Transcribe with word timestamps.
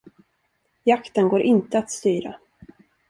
Jakten 0.85 1.29
går 1.29 1.41
inte 1.41 1.79
att 1.79 1.91
styra. 1.91 2.35